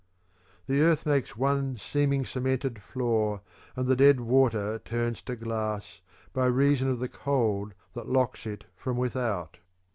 [0.65, 3.41] The earth makes one seeming cemented floor.
[3.75, 6.01] And the dead water turns to glass
[6.33, 9.59] by reason of the cold that locks it from without.